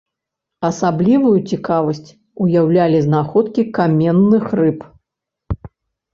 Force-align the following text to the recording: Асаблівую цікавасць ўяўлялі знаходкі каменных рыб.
Асаблівую 0.69 1.33
цікавасць 1.51 2.09
ўяўлялі 2.47 2.99
знаходкі 3.09 3.67
каменных 3.77 4.51
рыб. 4.63 4.79